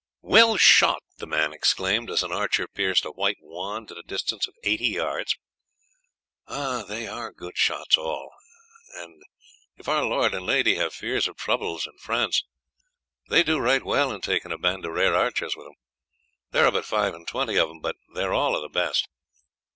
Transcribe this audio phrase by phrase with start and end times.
[0.23, 4.47] "Well shot!" the man exclaimed, as an archer pierced a white wand at a distance
[4.47, 5.37] of eighty yards.
[6.47, 8.31] "They are good shots all,
[8.95, 9.21] and
[9.77, 12.43] if our lord and lady have fears of troubles in France,
[13.29, 15.75] they do right well in taking a band of rare archers with them.
[16.49, 19.07] There are but five and twenty of them, but they are all of the best.